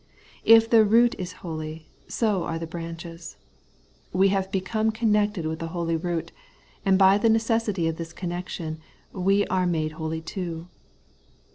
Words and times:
If 0.45 0.67
the 0.67 0.83
root 0.83 1.13
is 1.19 1.31
holy, 1.45 1.91
so 2.07 2.41
are 2.41 2.57
the 2.57 2.65
branches. 2.65 3.37
We 4.11 4.29
have 4.29 4.51
become 4.51 4.89
connected 4.89 5.45
with 5.45 5.59
the 5.59 5.67
holy 5.67 5.95
root, 5.95 6.31
and 6.83 6.97
by 6.97 7.19
the 7.19 7.29
necessity 7.29 7.87
of 7.87 7.97
this 7.97 8.11
connection 8.11 8.79
are 9.13 9.67
made 9.67 9.91
holy 9.91 10.21
too. 10.21 10.69